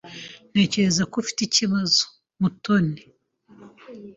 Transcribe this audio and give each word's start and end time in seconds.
Ntekereza 0.51 1.03
ko 1.11 1.15
ufite 1.21 1.39
ikibazo, 1.43 2.01
Mutoni. 2.41 3.01